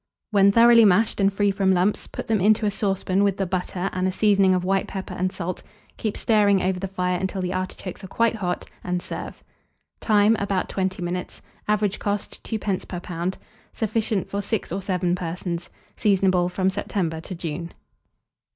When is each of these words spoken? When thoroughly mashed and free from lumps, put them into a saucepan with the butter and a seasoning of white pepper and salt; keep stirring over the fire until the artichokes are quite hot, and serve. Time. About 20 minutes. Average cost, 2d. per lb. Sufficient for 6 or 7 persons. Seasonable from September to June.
When 0.31 0.51
thoroughly 0.51 0.83
mashed 0.83 1.19
and 1.21 1.31
free 1.31 1.51
from 1.51 1.75
lumps, 1.75 2.07
put 2.07 2.25
them 2.25 2.41
into 2.41 2.65
a 2.65 2.71
saucepan 2.71 3.23
with 3.23 3.37
the 3.37 3.45
butter 3.45 3.87
and 3.93 4.07
a 4.07 4.11
seasoning 4.11 4.55
of 4.55 4.63
white 4.63 4.87
pepper 4.87 5.13
and 5.13 5.31
salt; 5.31 5.61
keep 5.97 6.17
stirring 6.17 6.59
over 6.59 6.79
the 6.79 6.87
fire 6.87 7.19
until 7.19 7.39
the 7.39 7.53
artichokes 7.53 8.03
are 8.03 8.07
quite 8.07 8.33
hot, 8.37 8.65
and 8.83 8.99
serve. 8.99 9.43
Time. 9.99 10.35
About 10.39 10.69
20 10.69 11.03
minutes. 11.03 11.43
Average 11.67 11.99
cost, 11.99 12.41
2d. 12.43 12.87
per 12.87 12.99
lb. 12.99 13.35
Sufficient 13.75 14.27
for 14.27 14.41
6 14.41 14.71
or 14.71 14.81
7 14.81 15.13
persons. 15.13 15.69
Seasonable 15.95 16.49
from 16.49 16.71
September 16.71 17.21
to 17.21 17.35
June. 17.35 17.71